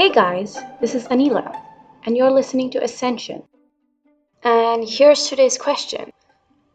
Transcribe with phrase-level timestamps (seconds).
[0.00, 1.60] Hey guys, this is Anila,
[2.04, 3.42] and you're listening to Ascension.
[4.42, 6.10] And here's today's question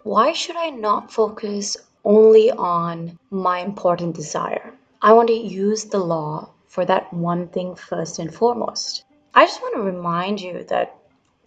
[0.04, 4.76] Why should I not focus only on my important desire?
[5.02, 9.05] I want to use the law for that one thing first and foremost.
[9.34, 10.96] I just want to remind you that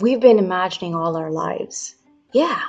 [0.00, 1.94] we've been imagining all our lives.
[2.32, 2.60] Yeah,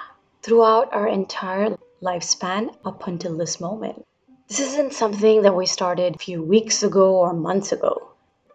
[0.43, 4.05] throughout our entire lifespan up until this moment.
[4.49, 8.09] This isn't something that we started a few weeks ago or months ago.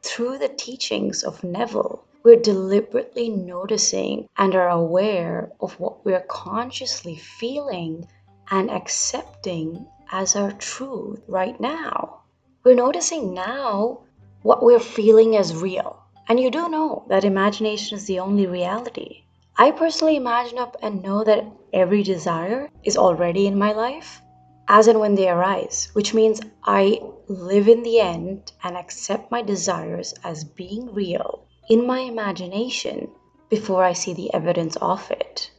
[0.07, 7.17] Through the teachings of Neville, we're deliberately noticing and are aware of what we're consciously
[7.17, 8.07] feeling
[8.51, 12.21] and accepting as our truth right now.
[12.65, 14.01] We're noticing now
[14.43, 16.03] what we're feeling as real.
[16.29, 19.23] And you do know that imagination is the only reality.
[19.57, 24.21] I personally imagine up and know that every desire is already in my life
[24.69, 29.43] as and when they arise, which means I live in the end and accept my
[29.43, 33.11] desires as being real in my imagination
[33.49, 35.51] before I see the evidence of it,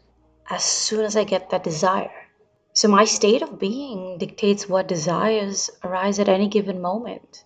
[0.49, 2.11] as soon as I get that desire.
[2.73, 7.43] So my state of being dictates what desires arise at any given moment.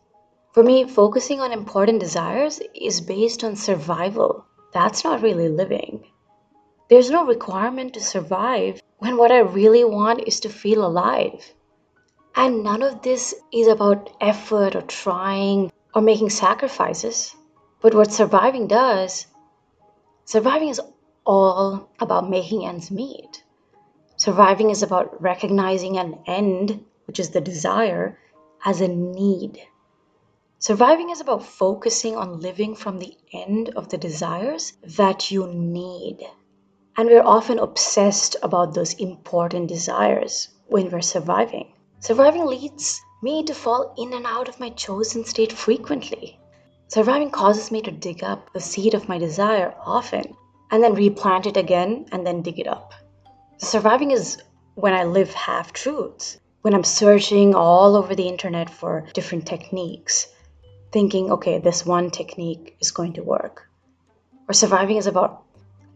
[0.54, 4.46] For me, focusing on important desires is based on survival.
[4.74, 6.06] That's not really living.
[6.90, 11.54] There's no requirement to survive when what I really want is to feel alive.
[12.36, 17.36] And none of this is about effort or trying or making sacrifices.
[17.80, 19.28] But what surviving does,
[20.26, 20.82] surviving is
[21.28, 23.44] all about making ends meet.
[24.18, 28.18] Surviving is about recognizing an end, which is the desire,
[28.66, 29.62] as a need.
[30.58, 36.28] Surviving is about focusing on living from the end of the desires that you need.
[37.00, 41.72] And we're often obsessed about those important desires when we're surviving.
[42.02, 46.38] Surviving leads me to fall in and out of my chosen state frequently.
[46.90, 50.36] Surviving causes me to dig up the seed of my desire often
[50.72, 52.94] and then replant it again and then dig it up.
[53.60, 54.38] Surviving is
[54.76, 60.28] when I live half truths, when I'm searching all over the internet for different techniques,
[60.92, 63.70] thinking, okay, this one technique is going to work.
[64.50, 65.46] Or surviving is about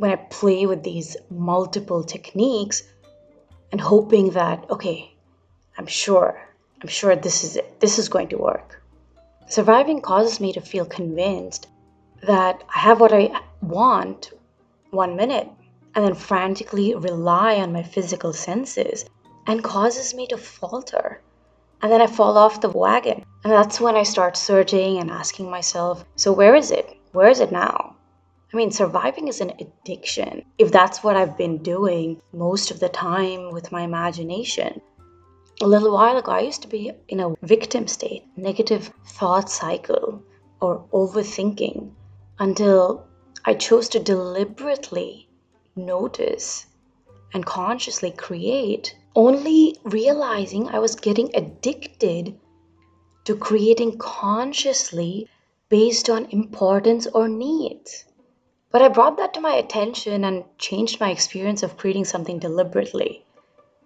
[0.04, 2.84] when I play with these multiple techniques
[3.72, 5.14] and hoping that, okay,
[5.78, 6.46] I'm sure,
[6.82, 7.80] I'm sure this is it.
[7.80, 8.84] This is going to work.
[9.48, 11.68] Surviving causes me to feel convinced
[12.22, 13.32] that I have what I
[13.62, 14.34] want
[14.92, 15.48] one minute
[15.96, 19.06] and then frantically rely on my physical senses
[19.48, 21.22] and causes me to falter.
[21.82, 23.24] And then I fall off the wagon.
[23.46, 26.94] And that's when I start searching and asking myself, so where is it?
[27.14, 27.93] Where is it now?
[28.54, 30.46] I mean, surviving is an addiction.
[30.60, 34.80] If that's what I've been doing most of the time with my imagination,
[35.60, 40.22] a little while ago, I used to be in a victim state, negative thought cycle,
[40.62, 41.94] or overthinking
[42.38, 43.08] until
[43.44, 45.28] I chose to deliberately
[45.76, 46.68] notice
[47.34, 52.38] and consciously create, only realizing I was getting addicted
[53.26, 55.28] to creating consciously
[55.70, 58.06] based on importance or needs.
[58.74, 63.24] But I brought that to my attention and changed my experience of creating something deliberately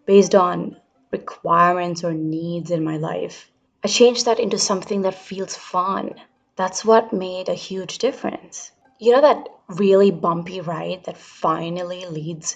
[0.06, 0.78] based on
[1.12, 3.52] requirements or needs in my life.
[3.84, 6.16] I changed that into something that feels fun.
[6.56, 8.72] That's what made a huge difference.
[8.98, 12.56] You know that really bumpy ride that finally leads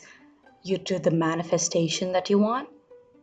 [0.64, 2.70] you to the manifestation that you want?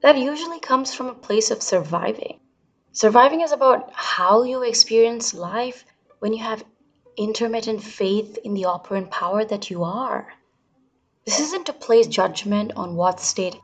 [0.03, 2.41] That usually comes from a place of surviving.
[2.93, 5.87] Surviving is about how you experience life
[6.19, 6.63] when you have
[7.19, 10.33] intermittent faith in the operant power that you are.
[11.27, 13.57] This isn't to place judgment on what state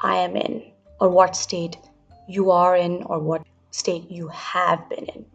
[0.00, 1.76] I am in or what state
[2.26, 5.26] you are in or what state you have been in.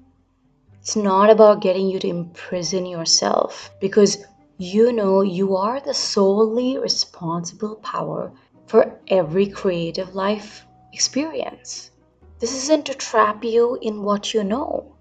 [0.81, 4.25] It's not about getting you to imprison yourself because
[4.57, 8.31] you know you are the solely responsible power
[8.66, 11.92] for every creative life experience.
[12.39, 14.93] This isn't to trap you in what you know,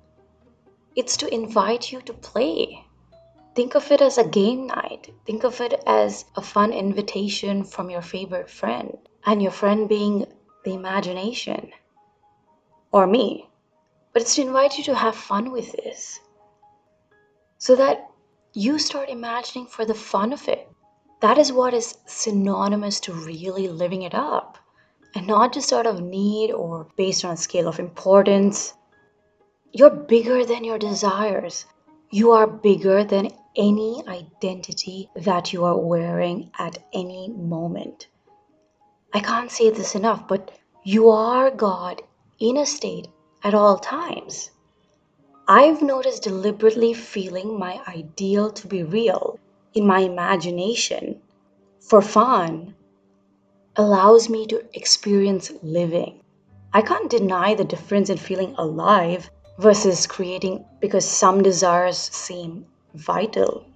[0.96, 2.84] it's to invite you to play.
[3.54, 5.12] Think of it as a game night.
[5.26, 8.96] Think of it as a fun invitation from your favorite friend,
[9.26, 10.26] and your friend being
[10.64, 11.72] the imagination
[12.92, 13.48] or me,
[14.12, 16.20] but it's to invite you to have fun with this
[17.58, 18.10] so that
[18.52, 20.68] you start imagining for the fun of it.
[21.20, 24.58] That is what is synonymous to really living it up
[25.14, 28.74] and not just out of need or based on a scale of importance.
[29.74, 31.64] You're bigger than your desires.
[32.10, 38.08] You are bigger than any identity that you are wearing at any moment.
[39.14, 40.50] I can't say this enough, but
[40.84, 42.02] you are God
[42.38, 43.08] in a state
[43.42, 44.50] at all times.
[45.48, 49.38] I've noticed deliberately feeling my ideal to be real
[49.72, 51.22] in my imagination
[51.80, 52.74] for fun
[53.76, 56.20] allows me to experience living.
[56.74, 63.66] I can't deny the difference in feeling alive versus creating because some desires seem vital.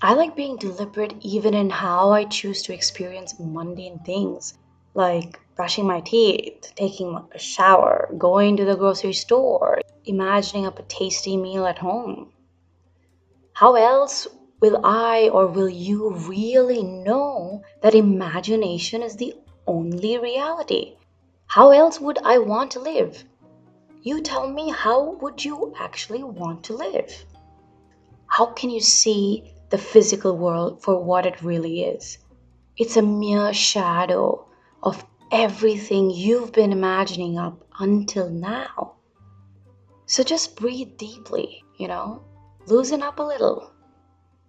[0.00, 4.56] I like being deliberate even in how I choose to experience mundane things
[4.94, 10.82] like brushing my teeth, taking a shower, going to the grocery store, imagining up a
[10.82, 12.32] tasty meal at home.
[13.52, 14.28] How else
[14.60, 19.34] will I or will you really know that imagination is the
[19.66, 20.96] only reality?
[21.46, 23.24] How else would I want to live?
[24.02, 27.26] You tell me, how would you actually want to live?
[28.26, 32.18] How can you see the physical world for what it really is?
[32.76, 34.46] It's a mere shadow
[34.82, 38.94] of everything you've been imagining up until now.
[40.06, 42.22] So just breathe deeply, you know,
[42.66, 43.72] loosen up a little.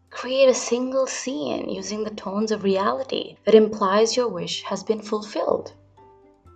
[0.10, 5.01] Create a single scene using the tones of reality that implies your wish has been
[5.01, 5.74] fulfilled.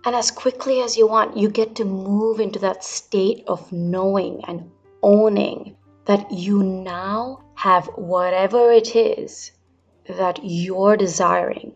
[0.04, 4.44] And as quickly as you want, you get to move into that state of knowing
[4.46, 4.70] and
[5.02, 9.52] owning that you now have whatever it is
[10.06, 11.74] that you're desiring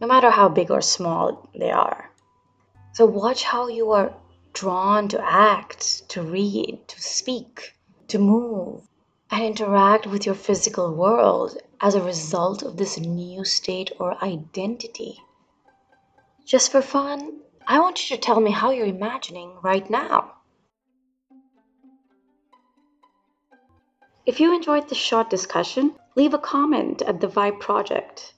[0.00, 2.10] no matter how big or small they are.
[2.92, 4.12] So watch how you are
[4.52, 7.74] drawn to act, to read, to speak,
[8.08, 8.82] to move,
[9.30, 15.20] and interact with your physical world as a result of this new state or identity.
[16.44, 20.32] Just for fun, I want you to tell me how you're imagining right now.
[24.26, 28.34] If you enjoyed this short discussion, leave a comment at the Vibe Project.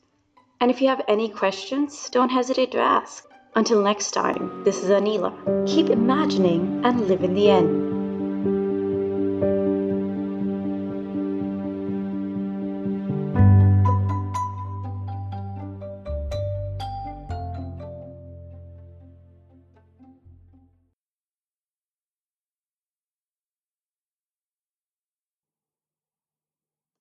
[0.60, 3.24] And if you have any questions, don't hesitate to ask.
[3.54, 5.66] Until next time, this is Anila.
[5.66, 7.85] Keep imagining and live in the end.